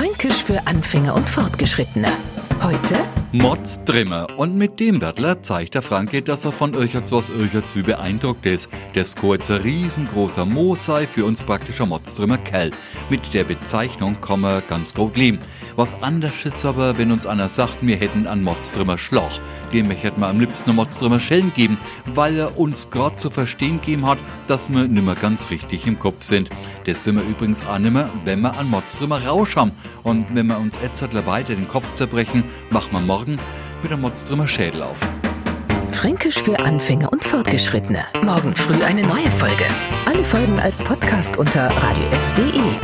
[0.00, 2.08] Fränkisch für Anfänger und Fortgeschrittene.
[2.62, 2.96] Heute
[3.32, 4.26] Mods Drimmer.
[4.38, 8.46] Und mit dem Wörtler zeigt der Franke, dass er von Ircherts was Ircherts wie beeindruckt
[8.46, 8.70] ist.
[8.94, 12.70] Der Skurz ein riesengroßer Moos sei für uns praktischer Mods-Drimmer Kell.
[13.10, 15.38] Mit der Bezeichnung man ganz gut leben.
[15.80, 19.40] Was anders ist aber, wenn uns einer sagt, wir hätten einen Mods-Drimmer Schloch.
[19.72, 23.80] Dem möchte man am liebsten einen Mods-Drimmer Schellen geben, weil er uns gerade zu verstehen
[23.80, 26.50] gegeben hat, dass wir nimmer ganz richtig im Kopf sind.
[26.84, 29.72] Das sind wir übrigens auch nimmer, wenn wir einen Mods-Drimmer Rausch haben.
[30.02, 33.38] Und wenn wir uns Etzertler weiter den Kopf zerbrechen, machen wir morgen
[33.80, 34.98] mit der Motztrimmer Schädel auf.
[35.92, 38.04] Fränkisch für Anfänger und Fortgeschrittene.
[38.22, 39.64] Morgen früh eine neue Folge.
[40.04, 42.79] Alle Folgen als Podcast unter radiof.de.